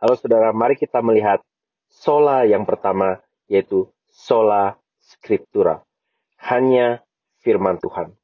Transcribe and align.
Halo 0.00 0.16
saudara, 0.16 0.48
mari 0.56 0.80
kita 0.80 1.04
melihat 1.04 1.44
sola 1.92 2.48
yang 2.48 2.64
pertama, 2.64 3.20
yaitu 3.52 3.84
sola 4.08 4.80
scriptura. 4.96 5.84
Hanya 6.40 7.04
firman 7.44 7.76
Tuhan. 7.76 8.16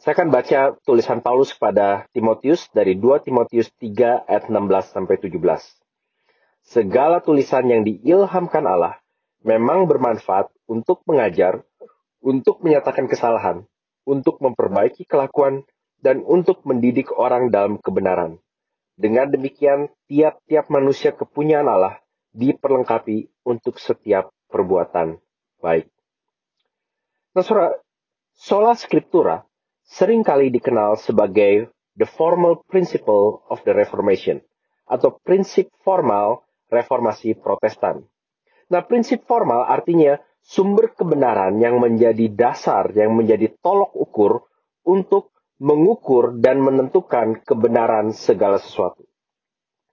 Saya 0.00 0.16
akan 0.16 0.32
baca 0.32 0.80
tulisan 0.88 1.20
Paulus 1.20 1.52
kepada 1.52 2.08
Timotius 2.16 2.72
dari 2.72 2.96
2 2.96 3.20
Timotius 3.20 3.68
3 3.76 4.32
ayat 4.32 4.48
16 4.48 4.96
sampai 4.96 5.20
17. 5.20 5.36
Segala 6.64 7.20
tulisan 7.20 7.68
yang 7.68 7.84
diilhamkan 7.84 8.64
Allah 8.64 8.96
memang 9.44 9.84
bermanfaat 9.84 10.48
untuk 10.64 11.04
mengajar, 11.04 11.68
untuk 12.24 12.64
menyatakan 12.64 13.12
kesalahan, 13.12 13.68
untuk 14.08 14.40
memperbaiki 14.40 15.04
kelakuan, 15.04 15.68
dan 16.00 16.24
untuk 16.24 16.64
mendidik 16.64 17.12
orang 17.12 17.52
dalam 17.52 17.76
kebenaran. 17.76 18.40
Dengan 18.98 19.30
demikian, 19.30 19.86
tiap-tiap 20.10 20.66
manusia 20.74 21.14
kepunyaan 21.14 21.70
Allah 21.70 22.02
diperlengkapi 22.34 23.46
untuk 23.46 23.78
setiap 23.78 24.34
perbuatan 24.50 25.22
baik. 25.62 25.86
Nah, 27.38 27.46
saudara, 27.46 27.78
sola 28.34 28.74
scriptura 28.74 29.46
sering 29.86 30.26
kali 30.26 30.50
dikenal 30.50 30.98
sebagai 30.98 31.70
the 31.94 32.10
formal 32.10 32.66
principle 32.66 33.46
of 33.46 33.62
the 33.62 33.70
Reformation 33.70 34.42
atau 34.90 35.14
prinsip 35.22 35.70
formal 35.86 36.42
reformasi 36.66 37.38
Protestan. 37.38 38.02
Nah, 38.66 38.82
prinsip 38.82 39.24
formal 39.30 39.62
artinya 39.62 40.18
sumber 40.42 40.90
kebenaran 40.90 41.56
yang 41.62 41.78
menjadi 41.78 42.26
dasar, 42.34 42.90
yang 42.98 43.14
menjadi 43.14 43.54
tolok 43.62 43.94
ukur 43.94 44.42
untuk 44.82 45.30
mengukur 45.58 46.38
dan 46.38 46.62
menentukan 46.62 47.42
kebenaran 47.42 48.14
segala 48.14 48.62
sesuatu. 48.62 49.06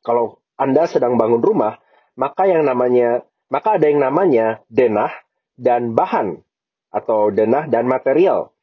Kalau 0.05 0.41
Anda 0.55 0.85
sedang 0.85 1.17
bangun 1.17 1.41
rumah, 1.41 1.81
maka 2.15 2.45
yang 2.45 2.63
namanya 2.63 3.25
maka 3.49 3.77
ada 3.77 3.85
yang 3.89 4.01
namanya 4.01 4.65
denah 4.69 5.11
dan 5.57 5.93
bahan 5.93 6.41
atau 6.89 7.29
denah 7.29 7.69
dan 7.69 7.85
material. 7.85 8.55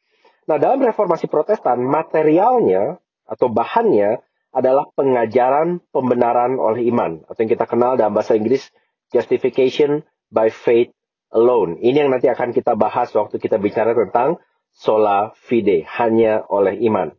Nah, 0.46 0.58
dalam 0.58 0.82
reformasi 0.82 1.30
Protestan, 1.30 1.82
materialnya 1.86 2.98
atau 3.28 3.46
bahannya 3.46 4.18
adalah 4.52 4.90
pengajaran 4.92 5.80
pembenaran 5.94 6.58
oleh 6.58 6.90
iman 6.92 7.24
atau 7.24 7.38
yang 7.40 7.52
kita 7.56 7.64
kenal 7.64 7.96
dalam 7.96 8.12
bahasa 8.12 8.36
Inggris 8.36 8.68
justification 9.14 10.04
by 10.28 10.52
faith 10.52 10.92
alone. 11.32 11.80
Ini 11.80 12.04
yang 12.04 12.10
nanti 12.12 12.28
akan 12.28 12.52
kita 12.52 12.76
bahas 12.76 13.08
waktu 13.16 13.40
kita 13.40 13.56
bicara 13.56 13.96
tentang 13.96 14.42
sola 14.72 15.36
fide, 15.36 15.84
hanya 16.00 16.42
oleh 16.48 16.80
iman. 16.88 17.12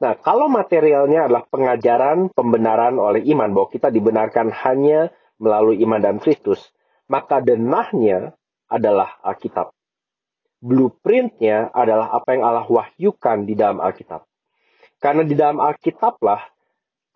Nah, 0.00 0.16
kalau 0.16 0.48
materialnya 0.48 1.28
adalah 1.28 1.44
pengajaran 1.46 2.32
pembenaran 2.32 2.96
oleh 2.96 3.20
iman 3.36 3.52
bahwa 3.52 3.68
kita 3.68 3.92
dibenarkan 3.92 4.48
hanya 4.64 5.12
melalui 5.36 5.76
iman 5.84 6.00
dan 6.00 6.16
Kristus, 6.18 6.72
maka 7.06 7.44
denahnya 7.44 8.32
adalah 8.72 9.20
Alkitab 9.20 9.76
blueprintnya 10.60 11.72
adalah 11.72 12.12
apa 12.12 12.36
yang 12.36 12.44
Allah 12.44 12.68
wahyukan 12.68 13.48
di 13.48 13.56
dalam 13.56 13.80
Alkitab. 13.80 14.28
Karena 15.00 15.24
di 15.24 15.32
dalam 15.32 15.58
Alkitablah 15.58 16.44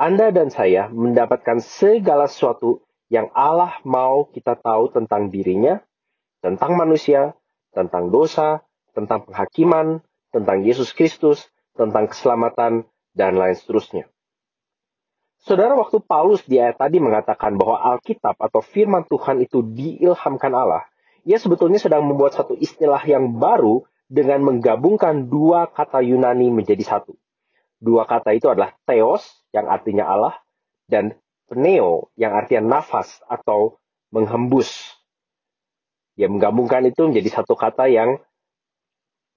Anda 0.01 0.33
dan 0.33 0.49
saya 0.49 0.89
mendapatkan 0.89 1.61
segala 1.61 2.27
sesuatu 2.27 2.83
yang 3.13 3.29
Allah 3.37 3.79
mau 3.85 4.27
kita 4.33 4.57
tahu 4.57 4.91
tentang 4.91 5.29
dirinya, 5.29 5.79
tentang 6.41 6.75
manusia, 6.75 7.37
tentang 7.77 8.09
dosa, 8.09 8.64
tentang 8.95 9.27
penghakiman, 9.27 10.01
tentang 10.31 10.63
Yesus 10.63 10.95
Kristus, 10.95 11.51
tentang 11.75 12.09
keselamatan, 12.09 12.87
dan 13.15 13.39
lain 13.39 13.55
seterusnya. 13.55 14.11
Saudara, 15.45 15.77
waktu 15.77 16.01
Paulus 16.01 16.41
di 16.49 16.57
ayat 16.57 16.81
tadi 16.81 16.99
mengatakan 16.99 17.61
bahwa 17.61 17.77
Alkitab 17.77 18.41
atau 18.41 18.65
firman 18.65 19.05
Tuhan 19.05 19.45
itu 19.45 19.61
diilhamkan 19.61 20.51
Allah, 20.57 20.89
ia 21.29 21.37
sebetulnya 21.37 21.77
sedang 21.77 22.09
membuat 22.09 22.33
satu 22.33 22.57
istilah 22.57 23.01
yang 23.05 23.37
baru 23.37 23.85
dengan 24.09 24.41
menggabungkan 24.41 25.29
dua 25.29 25.69
kata 25.69 26.01
Yunani 26.01 26.49
menjadi 26.49 26.81
satu. 26.81 27.17
Dua 27.77 28.09
kata 28.09 28.33
itu 28.33 28.49
adalah 28.49 28.73
theos, 28.89 29.25
yang 29.53 29.69
artinya 29.69 30.09
Allah, 30.09 30.35
dan 30.89 31.13
pneo, 31.53 32.09
yang 32.17 32.33
artinya 32.33 32.81
nafas 32.81 33.21
atau 33.29 33.77
menghembus. 34.09 34.97
Dia 36.17 36.31
menggabungkan 36.31 36.89
itu 36.89 37.05
menjadi 37.05 37.43
satu 37.43 37.53
kata 37.59 37.91
yang 37.91 38.17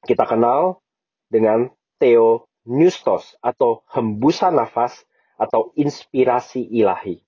kita 0.06 0.28
kenal 0.30 0.84
dengan 1.32 1.72
theonustos 1.98 3.40
atau 3.42 3.82
hembusan 3.90 4.54
nafas 4.60 4.94
atau 5.40 5.74
inspirasi 5.74 6.62
ilahi. 6.62 7.24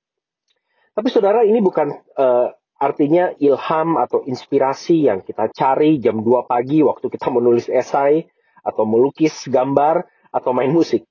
Tapi 0.94 1.08
saudara 1.09 1.47
ini 1.47 1.63
bukan 1.63 1.96
uh, 2.19 2.52
Artinya 2.79 3.35
ilham 3.44 4.00
atau 4.00 4.24
inspirasi 4.24 5.12
yang 5.12 5.19
kita 5.19 5.52
cari 5.52 6.00
jam 6.00 6.24
2 6.24 6.47
pagi 6.47 6.79
waktu 6.79 7.12
kita 7.12 7.28
menulis 7.28 7.68
esai 7.68 8.24
atau 8.63 8.88
melukis 8.88 9.35
gambar 9.52 10.08
atau 10.31 10.56
main 10.56 10.72
musik. 10.72 11.03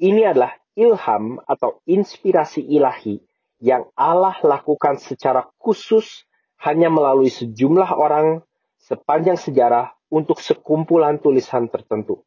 Ini 0.00 0.32
adalah 0.32 0.56
ilham 0.72 1.44
atau 1.44 1.84
inspirasi 1.84 2.64
ilahi 2.64 3.20
yang 3.60 3.84
Allah 3.92 4.40
lakukan 4.40 4.96
secara 4.96 5.44
khusus 5.60 6.24
hanya 6.64 6.88
melalui 6.88 7.28
sejumlah 7.28 7.92
orang 7.92 8.40
sepanjang 8.80 9.36
sejarah 9.36 9.92
untuk 10.14 10.38
sekumpulan 10.38 11.18
tulisan 11.18 11.66
tertentu. 11.66 12.22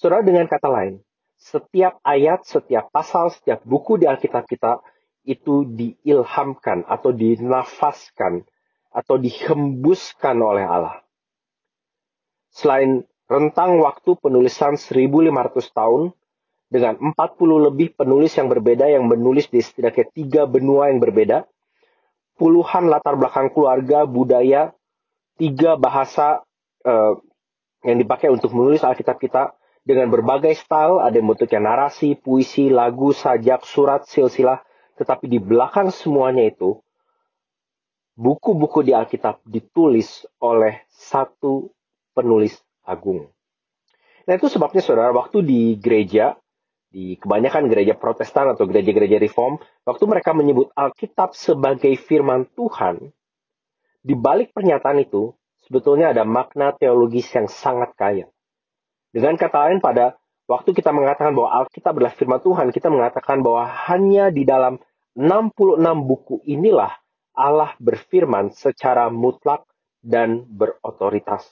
Saudara 0.00 0.24
dengan 0.24 0.48
kata 0.48 0.72
lain, 0.72 1.04
setiap 1.36 2.00
ayat, 2.00 2.48
setiap 2.48 2.88
pasal, 2.88 3.28
setiap 3.28 3.60
buku 3.68 4.00
di 4.00 4.08
Alkitab 4.08 4.48
kita 4.48 4.80
itu 5.28 5.68
diilhamkan 5.68 6.88
atau 6.88 7.12
dinafaskan 7.12 8.48
atau 8.88 9.16
dihembuskan 9.20 10.40
oleh 10.40 10.64
Allah. 10.64 11.04
Selain 12.48 13.04
rentang 13.28 13.82
waktu 13.84 14.16
penulisan 14.16 14.80
1500 14.80 15.68
tahun 15.68 16.16
dengan 16.70 16.96
40 16.96 17.66
lebih 17.70 17.98
penulis 17.98 18.32
yang 18.40 18.48
berbeda 18.48 18.88
yang 18.88 19.04
menulis 19.04 19.52
di 19.52 19.60
setidaknya 19.60 20.06
tiga 20.16 20.42
benua 20.48 20.88
yang 20.88 21.02
berbeda, 21.02 21.44
puluhan 22.40 22.88
latar 22.88 23.18
belakang 23.18 23.50
keluarga, 23.50 24.06
budaya, 24.06 24.72
tiga 25.34 25.74
bahasa 25.74 26.43
uh, 26.84 27.18
yang 27.84 27.98
dipakai 28.00 28.32
untuk 28.32 28.52
menulis 28.56 28.80
Alkitab 28.80 29.20
kita 29.20 29.52
dengan 29.84 30.08
berbagai 30.08 30.56
style, 30.56 31.04
ada 31.04 31.12
yang 31.12 31.28
bentuknya 31.28 31.60
narasi, 31.60 32.16
puisi, 32.16 32.72
lagu, 32.72 33.12
sajak, 33.12 33.68
surat, 33.68 34.08
silsilah, 34.08 34.64
tetapi 34.96 35.28
di 35.28 35.36
belakang 35.36 35.92
semuanya 35.92 36.48
itu, 36.48 36.80
buku-buku 38.16 38.80
di 38.80 38.96
Alkitab 38.96 39.44
ditulis 39.44 40.24
oleh 40.40 40.88
satu 40.88 41.68
penulis 42.16 42.56
agung. 42.86 43.28
Nah 44.24 44.32
itu 44.40 44.48
sebabnya 44.48 44.80
saudara, 44.80 45.12
waktu 45.12 45.44
di 45.44 45.76
gereja, 45.76 46.40
di 46.88 47.20
kebanyakan 47.20 47.68
gereja 47.68 47.92
protestan 47.98 48.56
atau 48.56 48.64
gereja-gereja 48.64 49.20
reform, 49.20 49.60
waktu 49.84 50.04
mereka 50.08 50.32
menyebut 50.32 50.72
Alkitab 50.72 51.36
sebagai 51.36 51.92
firman 52.00 52.48
Tuhan, 52.56 53.12
di 54.00 54.14
balik 54.16 54.56
pernyataan 54.56 55.04
itu, 55.04 55.36
sebetulnya 55.66 56.12
ada 56.12 56.22
makna 56.28 56.72
teologis 56.76 57.28
yang 57.34 57.48
sangat 57.48 57.92
kaya. 57.96 58.26
Dengan 59.14 59.38
kata 59.38 59.70
lain 59.70 59.78
pada 59.78 60.18
Waktu 60.44 60.76
kita 60.76 60.92
mengatakan 60.92 61.32
bahwa 61.32 61.64
Alkitab 61.64 61.96
adalah 61.96 62.12
firman 62.12 62.40
Tuhan, 62.44 62.68
kita 62.68 62.92
mengatakan 62.92 63.40
bahwa 63.40 63.64
hanya 63.88 64.28
di 64.28 64.44
dalam 64.44 64.76
66 65.16 65.80
buku 66.04 66.44
inilah 66.44 66.92
Allah 67.32 67.72
berfirman 67.80 68.52
secara 68.52 69.08
mutlak 69.08 69.64
dan 70.04 70.44
berotoritas. 70.44 71.48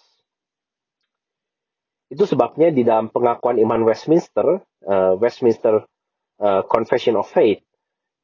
Itu 2.13 2.29
sebabnya 2.29 2.69
di 2.69 2.85
dalam 2.85 3.09
pengakuan 3.09 3.57
iman 3.57 3.89
Westminster, 3.89 4.61
uh, 4.85 5.17
Westminster 5.17 5.89
uh, 6.37 6.61
Confession 6.69 7.17
of 7.17 7.25
Faith, 7.33 7.65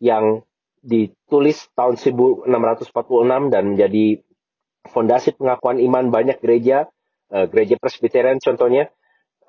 yang 0.05 0.44
ditulis 0.84 1.64
tahun 1.73 1.96
1646 1.96 2.93
dan 3.49 3.64
menjadi 3.73 4.20
fondasi 4.90 5.37
pengakuan 5.37 5.79
iman 5.79 6.11
banyak 6.12 6.40
gereja, 6.40 6.88
uh, 7.32 7.46
gereja 7.49 7.76
Presbyterian 7.76 8.40
contohnya, 8.40 8.90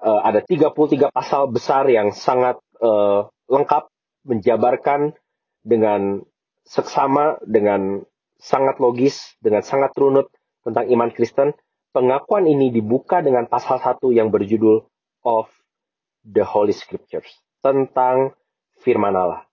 uh, 0.03 0.19
ada 0.23 0.43
33 0.43 1.11
pasal 1.11 1.49
besar 1.51 1.87
yang 1.87 2.11
sangat 2.11 2.59
uh, 2.79 3.27
lengkap 3.49 3.89
menjabarkan 4.27 5.15
dengan 5.63 6.23
seksama, 6.67 7.41
dengan 7.43 8.03
sangat 8.39 8.79
logis, 8.79 9.35
dengan 9.43 9.65
sangat 9.65 9.91
runut 9.97 10.31
tentang 10.63 10.87
iman 10.91 11.09
Kristen. 11.11 11.55
Pengakuan 11.89 12.45
ini 12.45 12.69
dibuka 12.69 13.19
dengan 13.25 13.49
pasal 13.49 13.81
satu 13.81 14.13
yang 14.13 14.29
berjudul 14.29 14.85
of 15.25 15.49
the 16.21 16.45
Holy 16.45 16.71
Scriptures 16.71 17.27
tentang 17.65 18.37
firman 18.85 19.17
Allah. 19.17 19.49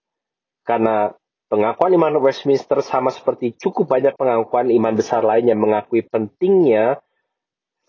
Karena 0.62 1.16
pengakuan 1.46 1.94
iman 1.94 2.18
Westminster 2.22 2.82
sama 2.82 3.14
seperti 3.14 3.54
cukup 3.54 3.90
banyak 3.90 4.14
pengakuan 4.18 4.70
iman 4.70 4.94
besar 4.94 5.22
lain 5.22 5.46
yang 5.46 5.60
mengakui 5.62 6.02
pentingnya 6.02 6.98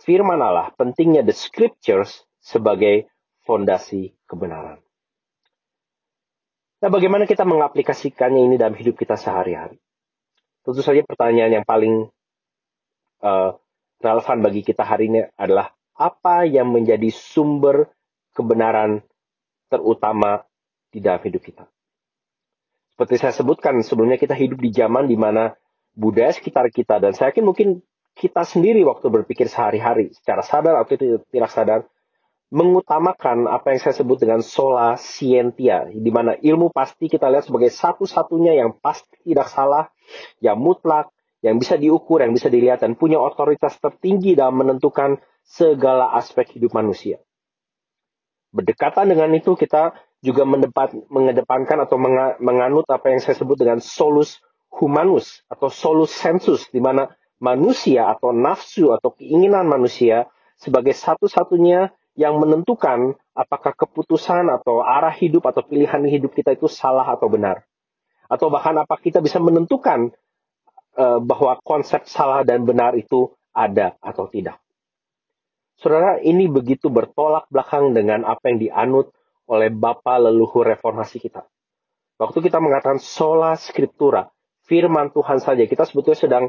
firman 0.02 0.38
Allah, 0.38 0.70
pentingnya 0.78 1.26
the 1.26 1.34
scriptures 1.34 2.26
sebagai 2.38 3.10
fondasi 3.44 4.14
kebenaran. 4.30 4.78
Nah, 6.78 6.90
bagaimana 6.94 7.26
kita 7.26 7.42
mengaplikasikannya 7.42 8.46
ini 8.46 8.56
dalam 8.62 8.78
hidup 8.78 8.94
kita 9.02 9.18
sehari-hari? 9.18 9.82
Tentu 10.62 10.86
saja 10.86 11.02
pertanyaan 11.02 11.62
yang 11.62 11.66
paling 11.66 12.06
uh, 13.26 13.58
relevan 13.98 14.38
bagi 14.46 14.62
kita 14.62 14.86
hari 14.86 15.10
ini 15.10 15.26
adalah 15.34 15.74
apa 15.98 16.46
yang 16.46 16.70
menjadi 16.70 17.10
sumber 17.10 17.90
kebenaran 18.38 19.02
terutama 19.74 20.46
di 20.94 21.02
dalam 21.02 21.24
hidup 21.26 21.42
kita. 21.42 21.66
Seperti 22.98 23.22
saya 23.22 23.30
sebutkan 23.30 23.78
sebelumnya 23.86 24.18
kita 24.18 24.34
hidup 24.34 24.58
di 24.58 24.74
zaman 24.74 25.06
di 25.06 25.14
mana 25.14 25.54
budaya 25.94 26.34
sekitar 26.34 26.66
kita 26.74 26.98
dan 26.98 27.14
saya 27.14 27.30
yakin 27.30 27.46
mungkin 27.46 27.68
kita 28.18 28.42
sendiri 28.42 28.82
waktu 28.82 29.06
berpikir 29.06 29.46
sehari-hari 29.46 30.18
secara 30.18 30.42
sadar 30.42 30.82
atau 30.82 30.98
tidak 31.30 31.54
sadar 31.54 31.86
mengutamakan 32.50 33.46
apa 33.46 33.76
yang 33.76 33.80
saya 33.86 34.02
sebut 34.02 34.24
dengan 34.24 34.42
sola 34.42 34.96
scientia, 34.96 35.86
di 35.92 36.10
mana 36.10 36.40
ilmu 36.40 36.72
pasti 36.72 37.12
kita 37.12 37.28
lihat 37.28 37.46
sebagai 37.46 37.70
satu-satunya 37.70 38.56
yang 38.56 38.74
pasti 38.80 39.20
tidak 39.28 39.52
salah, 39.52 39.92
yang 40.40 40.56
mutlak, 40.56 41.12
yang 41.44 41.60
bisa 41.60 41.76
diukur, 41.76 42.24
yang 42.24 42.32
bisa 42.32 42.48
dilihat, 42.48 42.82
dan 42.82 42.96
punya 42.96 43.20
otoritas 43.20 43.76
tertinggi 43.78 44.34
dalam 44.40 44.64
menentukan 44.64 45.20
segala 45.44 46.16
aspek 46.16 46.56
hidup 46.56 46.72
manusia. 46.72 47.20
Berdekatan 48.56 49.12
dengan 49.12 49.30
itu, 49.36 49.54
kita 49.60 49.92
juga 50.22 50.44
mendepat, 50.44 50.98
mengedepankan 51.08 51.86
atau 51.86 51.98
menganut 52.42 52.86
apa 52.90 53.14
yang 53.14 53.22
saya 53.22 53.38
sebut 53.38 53.58
dengan 53.58 53.78
solus 53.78 54.42
humanus 54.74 55.46
atau 55.48 55.70
solus 55.70 56.14
sensus, 56.14 56.66
di 56.74 56.82
mana 56.82 57.10
manusia 57.38 58.10
atau 58.10 58.34
nafsu 58.34 58.94
atau 58.94 59.14
keinginan 59.14 59.70
manusia 59.70 60.26
sebagai 60.58 60.98
satu-satunya 60.98 61.94
yang 62.18 62.42
menentukan 62.42 63.14
apakah 63.38 63.78
keputusan 63.78 64.50
atau 64.50 64.82
arah 64.82 65.14
hidup 65.14 65.46
atau 65.46 65.62
pilihan 65.62 66.02
hidup 66.10 66.34
kita 66.34 66.58
itu 66.58 66.66
salah 66.66 67.06
atau 67.06 67.30
benar. 67.30 67.62
Atau 68.26 68.50
bahkan 68.50 68.74
apa 68.82 68.98
kita 68.98 69.22
bisa 69.22 69.38
menentukan 69.38 70.10
uh, 70.98 71.22
bahwa 71.22 71.62
konsep 71.62 72.10
salah 72.10 72.42
dan 72.42 72.66
benar 72.66 72.98
itu 72.98 73.30
ada 73.54 73.94
atau 74.02 74.26
tidak. 74.26 74.58
Saudara, 75.78 76.18
ini 76.26 76.50
begitu 76.50 76.90
bertolak 76.90 77.46
belakang 77.54 77.94
dengan 77.94 78.26
apa 78.26 78.50
yang 78.50 78.58
dianut 78.58 79.14
oleh 79.48 79.72
Bapa 79.72 80.20
leluhur 80.20 80.68
reformasi 80.68 81.24
kita. 81.24 81.48
Waktu 82.20 82.40
kita 82.44 82.60
mengatakan 82.60 83.00
sola 83.00 83.56
scriptura, 83.56 84.28
firman 84.68 85.14
Tuhan 85.16 85.40
saja, 85.40 85.64
kita 85.64 85.88
sebetulnya 85.88 86.20
sedang 86.20 86.46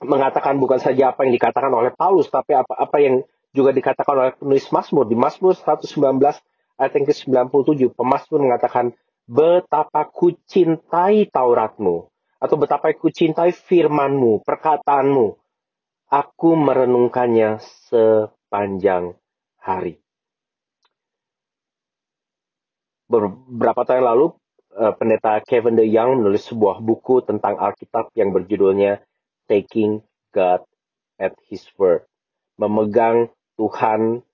mengatakan 0.00 0.56
bukan 0.56 0.80
saja 0.80 1.12
apa 1.12 1.24
yang 1.24 1.32
dikatakan 1.36 1.72
oleh 1.72 1.92
Paulus, 1.92 2.28
tapi 2.28 2.56
apa, 2.56 2.72
apa 2.76 2.96
yang 3.00 3.24
juga 3.52 3.72
dikatakan 3.72 4.14
oleh 4.16 4.32
penulis 4.36 4.68
Mazmur. 4.68 5.08
Di 5.08 5.16
Mazmur 5.16 5.56
119 5.56 6.20
ayat 6.76 6.92
yang 6.92 7.06
ke-97, 7.08 7.96
pemazmur 7.96 8.40
mengatakan, 8.44 8.92
betapa 9.24 10.06
ku 10.12 10.36
cintai 10.46 11.26
Tauratmu, 11.32 12.06
atau 12.38 12.56
betapa 12.60 12.92
ku 12.92 13.08
cintai 13.08 13.50
firmanmu, 13.50 14.44
perkataanmu. 14.44 15.40
Aku 16.06 16.54
merenungkannya 16.54 17.58
sepanjang 17.90 19.18
hari. 19.58 20.05
Beberapa 23.06 23.86
tahun 23.86 24.02
lalu, 24.02 24.34
eh, 24.74 24.92
pendeta 24.98 25.38
Kevin 25.46 25.78
DeYoung 25.78 26.22
menulis 26.22 26.46
sebuah 26.50 26.82
buku 26.82 27.22
tentang 27.22 27.54
Alkitab 27.56 28.10
yang 28.18 28.34
berjudulnya 28.34 29.02
Taking 29.46 30.02
God 30.34 30.66
at 31.22 31.38
His 31.46 31.62
Word. 31.78 32.02
Memegang 32.58 33.30
Tuhan 33.56 34.26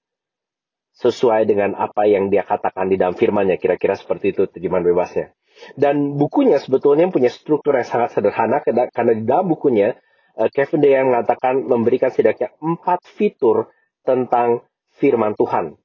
sesuai 0.96 1.48
dengan 1.48 1.76
apa 1.76 2.04
yang 2.04 2.28
dia 2.28 2.44
katakan 2.44 2.88
di 2.88 2.96
dalam 2.96 3.16
firmannya. 3.16 3.60
Kira-kira 3.60 3.96
seperti 3.96 4.32
itu 4.32 4.48
terjemahan 4.48 4.84
bebasnya. 4.84 5.36
Dan 5.76 6.16
bukunya 6.16 6.56
sebetulnya 6.56 7.12
punya 7.12 7.28
struktur 7.28 7.76
yang 7.76 7.84
sangat 7.84 8.16
sederhana 8.16 8.64
karena 8.64 9.12
di 9.12 9.24
dalam 9.28 9.52
bukunya 9.52 10.00
eh, 10.36 10.48
Kevin 10.48 10.80
DeYoung 10.80 11.08
mengatakan 11.12 11.54
memberikan 11.64 12.08
setidaknya 12.08 12.56
empat 12.56 13.04
fitur 13.04 13.68
tentang 14.02 14.64
firman 14.96 15.36
Tuhan. 15.36 15.76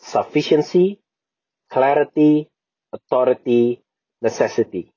Sufficiency, 0.00 1.02
clarity, 1.70 2.50
authority, 2.90 3.78
necessity. 4.18 4.90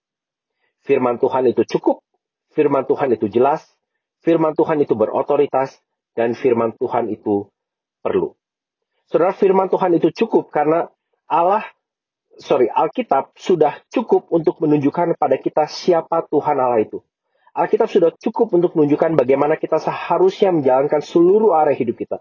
Firman 0.83 1.21
Tuhan 1.21 1.47
itu 1.47 1.63
cukup, 1.63 2.03
firman 2.51 2.83
Tuhan 2.83 3.15
itu 3.15 3.31
jelas, 3.31 3.63
firman 4.25 4.57
Tuhan 4.57 4.83
itu 4.83 4.97
berotoritas, 4.97 5.79
dan 6.17 6.33
firman 6.33 6.75
Tuhan 6.75 7.07
itu 7.13 7.47
perlu. 8.03 8.35
Saudara 9.07 9.31
firman 9.31 9.69
Tuhan 9.69 9.95
itu 9.95 10.09
cukup 10.11 10.49
karena 10.49 10.89
Allah, 11.29 11.63
sorry, 12.41 12.67
Alkitab 12.67 13.37
sudah 13.37 13.79
cukup 13.93 14.27
untuk 14.33 14.59
menunjukkan 14.59 15.15
pada 15.15 15.37
kita 15.37 15.69
siapa 15.69 16.25
Tuhan 16.27 16.57
Allah 16.57 16.81
itu. 16.83 16.99
Alkitab 17.53 17.85
sudah 17.85 18.09
cukup 18.17 18.49
untuk 18.57 18.73
menunjukkan 18.73 19.13
bagaimana 19.13 19.61
kita 19.61 19.77
seharusnya 19.77 20.49
menjalankan 20.49 21.05
seluruh 21.05 21.53
area 21.53 21.77
hidup 21.77 22.01
kita. 22.01 22.17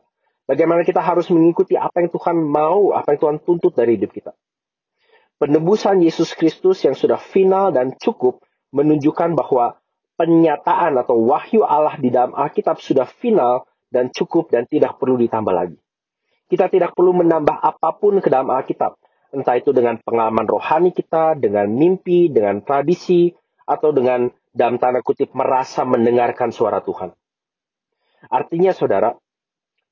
Bagaimana 0.53 0.85
kita 0.85 1.01
harus 1.01 1.33
mengikuti 1.33 1.81
apa 1.81 2.05
yang 2.05 2.13
Tuhan 2.13 2.37
mau, 2.37 2.93
apa 2.93 3.17
yang 3.17 3.21
Tuhan 3.25 3.39
tuntut 3.41 3.73
dari 3.73 3.97
hidup 3.97 4.13
kita. 4.13 4.37
Penebusan 5.41 6.05
Yesus 6.05 6.37
Kristus 6.37 6.85
yang 6.85 6.93
sudah 6.93 7.17
final 7.17 7.73
dan 7.73 7.97
cukup 7.97 8.45
menunjukkan 8.77 9.33
bahwa 9.33 9.81
penyataan 10.21 11.01
atau 11.01 11.25
wahyu 11.25 11.65
Allah 11.65 11.97
di 11.97 12.13
dalam 12.13 12.37
Alkitab 12.37 12.85
sudah 12.85 13.09
final 13.09 13.65
dan 13.89 14.13
cukup 14.13 14.53
dan 14.53 14.69
tidak 14.69 15.01
perlu 15.01 15.17
ditambah 15.25 15.57
lagi. 15.57 15.81
Kita 16.53 16.69
tidak 16.69 16.93
perlu 16.93 17.17
menambah 17.17 17.57
apa 17.57 17.97
pun 17.97 18.21
ke 18.21 18.29
dalam 18.29 18.53
Alkitab. 18.53 19.01
Entah 19.33 19.57
itu 19.57 19.73
dengan 19.73 19.97
pengalaman 20.05 20.45
rohani 20.45 20.93
kita, 20.93 21.33
dengan 21.33 21.65
mimpi, 21.73 22.29
dengan 22.29 22.61
tradisi, 22.61 23.33
atau 23.65 23.89
dengan 23.89 24.29
dalam 24.53 24.77
tanda 24.77 25.01
kutip 25.01 25.33
merasa 25.33 25.89
mendengarkan 25.89 26.53
suara 26.53 26.85
Tuhan. 26.85 27.09
Artinya 28.29 28.77
saudara, 28.77 29.17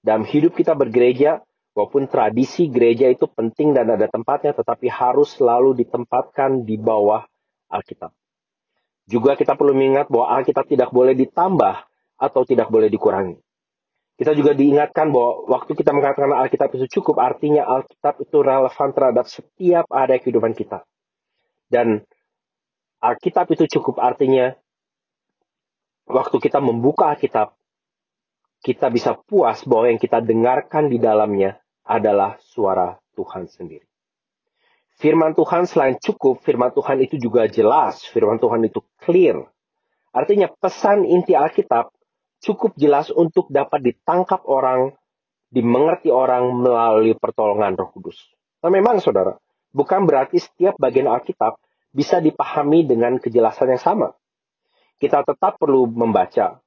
dalam 0.00 0.24
hidup 0.24 0.56
kita 0.56 0.72
bergereja, 0.72 1.44
walaupun 1.76 2.08
tradisi 2.08 2.66
gereja 2.72 3.08
itu 3.12 3.28
penting 3.28 3.76
dan 3.76 3.88
ada 3.92 4.08
tempatnya, 4.08 4.56
tetapi 4.56 4.88
harus 4.88 5.36
selalu 5.36 5.76
ditempatkan 5.84 6.64
di 6.64 6.80
bawah 6.80 7.24
Alkitab. 7.70 8.10
Juga 9.10 9.34
kita 9.34 9.58
perlu 9.58 9.74
mengingat 9.74 10.06
bahwa 10.08 10.40
Alkitab 10.40 10.66
tidak 10.70 10.90
boleh 10.94 11.12
ditambah 11.18 11.74
atau 12.20 12.42
tidak 12.46 12.68
boleh 12.68 12.86
dikurangi. 12.86 13.38
Kita 14.20 14.36
juga 14.36 14.52
diingatkan 14.52 15.08
bahwa 15.08 15.48
waktu 15.48 15.72
kita 15.72 15.96
mengatakan 15.96 16.28
Alkitab 16.28 16.76
itu 16.76 17.00
cukup, 17.00 17.24
artinya 17.24 17.64
Alkitab 17.64 18.20
itu 18.20 18.36
relevan 18.44 18.88
terhadap 18.92 19.24
setiap 19.24 19.88
area 19.88 20.20
kehidupan 20.20 20.52
kita. 20.52 20.84
Dan 21.72 22.04
Alkitab 23.00 23.48
itu 23.48 23.64
cukup 23.80 23.96
artinya 23.96 24.52
waktu 26.04 26.36
kita 26.36 26.60
membuka 26.60 27.16
Alkitab, 27.16 27.56
kita 28.60 28.92
bisa 28.92 29.16
puas 29.16 29.64
bahwa 29.64 29.92
yang 29.92 30.00
kita 30.00 30.20
dengarkan 30.20 30.92
di 30.92 31.00
dalamnya 31.00 31.56
adalah 31.84 32.36
suara 32.44 33.00
Tuhan 33.16 33.48
sendiri. 33.48 33.88
Firman 35.00 35.32
Tuhan 35.32 35.64
selain 35.64 35.96
cukup, 35.96 36.44
firman 36.44 36.76
Tuhan 36.76 37.00
itu 37.00 37.16
juga 37.16 37.48
jelas, 37.48 38.04
firman 38.12 38.36
Tuhan 38.36 38.68
itu 38.68 38.84
clear. 39.00 39.48
Artinya 40.12 40.52
pesan 40.52 41.08
inti 41.08 41.32
Alkitab 41.32 41.88
cukup 42.44 42.76
jelas 42.76 43.08
untuk 43.08 43.48
dapat 43.48 43.80
ditangkap 43.80 44.44
orang, 44.44 44.92
dimengerti 45.48 46.12
orang 46.12 46.52
melalui 46.52 47.16
pertolongan 47.16 47.80
Roh 47.80 47.88
Kudus. 47.96 48.20
Nah, 48.60 48.68
memang 48.68 49.00
saudara, 49.00 49.40
bukan 49.72 50.04
berarti 50.04 50.36
setiap 50.36 50.76
bagian 50.76 51.08
Alkitab 51.08 51.56
bisa 51.96 52.20
dipahami 52.20 52.84
dengan 52.84 53.16
kejelasan 53.16 53.72
yang 53.72 53.80
sama. 53.80 54.12
Kita 55.00 55.24
tetap 55.24 55.56
perlu 55.56 55.88
membaca, 55.88 56.60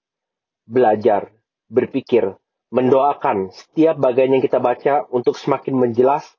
belajar, 0.65 1.29
berpikir, 1.73 2.37
mendoakan 2.69 3.49
setiap 3.49 3.97
bagian 3.97 4.37
yang 4.37 4.43
kita 4.45 4.61
baca 4.61 5.09
untuk 5.09 5.33
semakin 5.33 5.73
menjelas, 5.73 6.29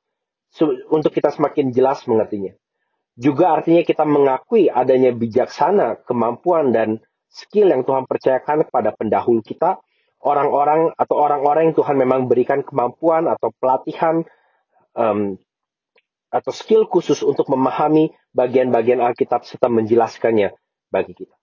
untuk 0.94 1.10
kita 1.10 1.34
semakin 1.34 1.74
jelas 1.74 2.06
mengertinya. 2.06 2.54
Juga 3.18 3.58
artinya 3.58 3.82
kita 3.82 4.06
mengakui 4.06 4.70
adanya 4.70 5.10
bijaksana, 5.10 6.06
kemampuan, 6.06 6.70
dan 6.70 7.02
skill 7.30 7.74
yang 7.74 7.82
Tuhan 7.82 8.06
percayakan 8.06 8.66
kepada 8.70 8.94
pendahulu 8.94 9.42
kita, 9.42 9.82
orang-orang 10.22 10.94
atau 10.94 11.16
orang-orang 11.18 11.70
yang 11.70 11.76
Tuhan 11.78 11.96
memang 11.98 12.30
berikan 12.30 12.62
kemampuan 12.62 13.26
atau 13.26 13.50
pelatihan 13.58 14.22
um, 14.94 15.38
atau 16.34 16.50
skill 16.50 16.90
khusus 16.90 17.22
untuk 17.22 17.46
memahami 17.46 18.10
bagian-bagian 18.34 18.98
Alkitab 18.98 19.46
serta 19.46 19.70
menjelaskannya 19.70 20.50
bagi 20.90 21.14
kita. 21.14 21.34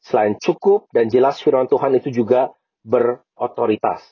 Selain 0.00 0.40
cukup 0.40 0.88
dan 0.94 1.12
jelas 1.12 1.42
firman 1.44 1.68
Tuhan 1.68 1.92
itu 2.00 2.08
juga 2.08 2.54
berotoritas. 2.84 4.04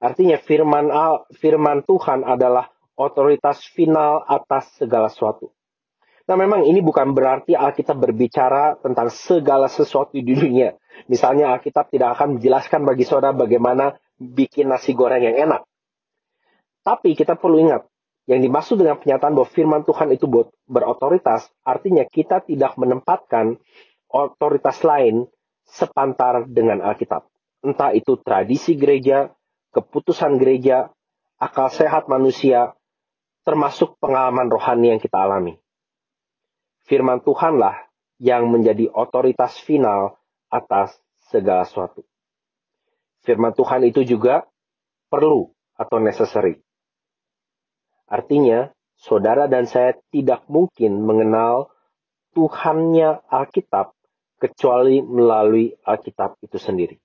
Artinya 0.00 0.36
firman 0.36 0.92
firman 1.38 1.80
Tuhan 1.86 2.24
adalah 2.26 2.68
otoritas 2.94 3.64
final 3.72 4.22
atas 4.28 4.70
segala 4.76 5.08
sesuatu. 5.08 5.50
Nah 6.24 6.36
memang 6.40 6.64
ini 6.64 6.80
bukan 6.80 7.12
berarti 7.12 7.52
Alkitab 7.52 8.00
berbicara 8.00 8.80
tentang 8.80 9.12
segala 9.12 9.68
sesuatu 9.68 10.16
di 10.16 10.24
dunia. 10.24 10.72
Misalnya 11.08 11.52
Alkitab 11.52 11.92
tidak 11.92 12.16
akan 12.16 12.40
menjelaskan 12.40 12.80
bagi 12.84 13.04
saudara 13.04 13.36
bagaimana 13.36 13.92
bikin 14.16 14.72
nasi 14.72 14.96
goreng 14.96 15.20
yang 15.20 15.36
enak. 15.36 15.68
Tapi 16.80 17.12
kita 17.12 17.36
perlu 17.36 17.60
ingat 17.60 17.84
yang 18.24 18.40
dimaksud 18.40 18.80
dengan 18.80 18.96
pernyataan 18.96 19.36
bahwa 19.36 19.48
firman 19.52 19.82
Tuhan 19.84 20.08
itu 20.16 20.24
berotoritas, 20.64 21.44
artinya 21.60 22.08
kita 22.08 22.40
tidak 22.40 22.72
menempatkan 22.80 23.60
otoritas 24.08 24.80
lain 24.80 25.28
sepantar 25.68 26.48
dengan 26.48 26.80
Alkitab. 26.80 27.28
Entah 27.64 27.96
itu 27.96 28.20
tradisi 28.20 28.76
gereja, 28.76 29.32
keputusan 29.72 30.36
gereja, 30.36 30.92
akal 31.40 31.72
sehat 31.72 32.12
manusia, 32.12 32.76
termasuk 33.48 33.96
pengalaman 33.96 34.52
rohani 34.52 34.92
yang 34.92 35.00
kita 35.00 35.16
alami. 35.16 35.56
Firman 36.84 37.24
Tuhanlah 37.24 37.88
yang 38.20 38.52
menjadi 38.52 38.92
otoritas 38.92 39.56
final 39.64 40.20
atas 40.52 41.00
segala 41.32 41.64
sesuatu. 41.64 42.04
Firman 43.24 43.56
Tuhan 43.56 43.88
itu 43.88 44.04
juga 44.04 44.44
perlu 45.08 45.48
atau 45.80 45.96
necessary. 45.96 46.60
Artinya, 48.04 48.68
saudara 49.00 49.48
dan 49.48 49.64
saya 49.64 49.96
tidak 50.12 50.44
mungkin 50.46 51.00
mengenal 51.00 51.72
Tuhannya 52.36 53.24
Alkitab 53.32 53.96
kecuali 54.36 55.00
melalui 55.00 55.72
Alkitab 55.88 56.36
itu 56.44 56.60
sendiri. 56.60 57.00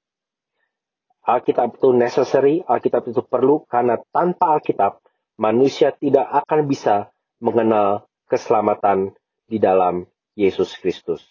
Alkitab 1.25 1.77
itu 1.77 1.89
necessary, 1.93 2.63
Alkitab 2.63 3.09
itu 3.11 3.21
perlu 3.21 3.67
karena 3.67 3.99
tanpa 4.11 4.57
Alkitab 4.57 5.03
manusia 5.39 5.95
tidak 5.95 6.27
akan 6.43 6.67
bisa 6.67 7.11
mengenal 7.39 8.07
keselamatan 8.27 9.15
di 9.47 9.57
dalam 9.57 10.05
Yesus 10.35 10.75
Kristus. 10.77 11.23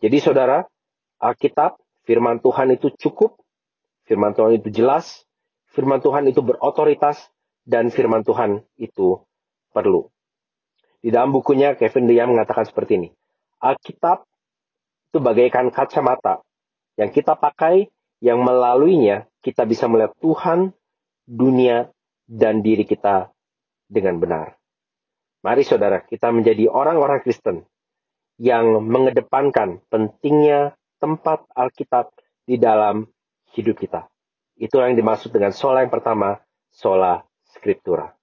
Jadi 0.00 0.16
saudara, 0.20 0.64
Alkitab, 1.20 1.76
firman 2.08 2.40
Tuhan 2.40 2.72
itu 2.72 2.88
cukup, 2.96 3.36
firman 4.08 4.32
Tuhan 4.32 4.56
itu 4.56 4.72
jelas, 4.72 5.28
firman 5.76 6.00
Tuhan 6.00 6.24
itu 6.32 6.40
berotoritas, 6.40 7.28
dan 7.68 7.92
firman 7.92 8.24
Tuhan 8.24 8.64
itu 8.80 9.20
perlu. 9.70 10.08
Di 11.00 11.12
dalam 11.12 11.32
bukunya 11.32 11.76
Kevin 11.76 12.08
Dia 12.08 12.24
mengatakan 12.24 12.64
seperti 12.64 13.00
ini. 13.00 13.08
Alkitab 13.60 14.24
itu 15.12 15.18
bagaikan 15.20 15.68
kacamata 15.68 16.40
yang 16.96 17.12
kita 17.12 17.36
pakai 17.36 17.88
yang 18.20 18.44
melaluinya 18.44 19.26
kita 19.40 19.64
bisa 19.64 19.88
melihat 19.88 20.12
Tuhan, 20.20 20.76
dunia, 21.24 21.88
dan 22.28 22.60
diri 22.60 22.84
kita 22.84 23.32
dengan 23.88 24.20
benar. 24.20 24.54
Mari 25.40 25.64
saudara, 25.64 26.04
kita 26.04 26.28
menjadi 26.30 26.68
orang-orang 26.68 27.24
Kristen 27.24 27.64
yang 28.36 28.84
mengedepankan 28.84 29.80
pentingnya 29.88 30.76
tempat 31.00 31.48
Alkitab 31.56 32.12
di 32.44 32.60
dalam 32.60 33.08
hidup 33.56 33.80
kita. 33.80 34.04
Itu 34.60 34.84
yang 34.84 34.92
dimaksud 34.92 35.32
dengan 35.32 35.56
sola 35.56 35.80
yang 35.80 35.92
pertama, 35.92 36.36
sola 36.68 37.24
scriptura. 37.48 38.19